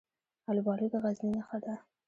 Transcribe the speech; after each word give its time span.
الوبالو 0.51 0.87
د 0.93 0.95
غزني 1.03 1.29
نښه 1.37 1.57
ده. 1.65 1.75